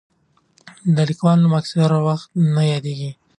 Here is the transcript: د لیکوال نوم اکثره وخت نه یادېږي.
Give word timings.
د 0.95 0.97
لیکوال 1.09 1.37
نوم 1.43 1.53
اکثره 1.61 1.97
وخت 2.07 2.29
نه 2.55 2.63
یادېږي. 2.71 3.11